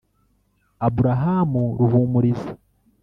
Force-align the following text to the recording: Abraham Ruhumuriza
Abraham 0.87 1.51
Ruhumuriza 1.77 2.49